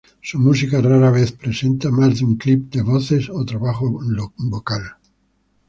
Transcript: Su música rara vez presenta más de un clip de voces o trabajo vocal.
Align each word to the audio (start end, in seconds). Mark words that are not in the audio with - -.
Su 0.19 0.39
música 0.39 0.81
rara 0.81 1.11
vez 1.11 1.31
presenta 1.31 1.91
más 1.91 2.17
de 2.17 2.25
un 2.25 2.35
clip 2.35 2.71
de 2.73 2.81
voces 2.81 3.29
o 3.29 3.45
trabajo 3.45 4.01
vocal. 4.35 4.81